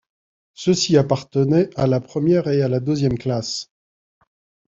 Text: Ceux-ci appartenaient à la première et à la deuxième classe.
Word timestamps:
Ceux-ci 0.55 0.97
appartenaient 0.97 1.69
à 1.79 1.85
la 1.85 2.01
première 2.01 2.47
et 2.47 2.63
à 2.63 2.67
la 2.67 2.79
deuxième 2.79 3.19
classe. 3.19 3.69